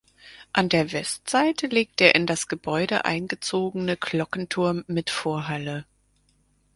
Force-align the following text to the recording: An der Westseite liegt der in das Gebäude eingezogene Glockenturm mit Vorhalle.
An 0.51 0.67
der 0.67 0.93
Westseite 0.93 1.67
liegt 1.67 1.99
der 1.99 2.15
in 2.15 2.25
das 2.25 2.47
Gebäude 2.47 3.05
eingezogene 3.05 3.97
Glockenturm 3.97 4.83
mit 4.87 5.11
Vorhalle. 5.11 5.85